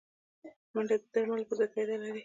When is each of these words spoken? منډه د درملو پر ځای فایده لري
منډه 0.73 0.95
د 1.01 1.03
درملو 1.13 1.47
پر 1.49 1.55
ځای 1.59 1.67
فایده 1.73 1.95
لري 2.03 2.19